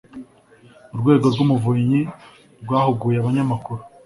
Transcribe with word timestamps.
urwego 0.93 1.25
rw'umuvunyi 1.33 2.01
rwahuguye 2.63 3.17
abanyamakuru 3.19 3.81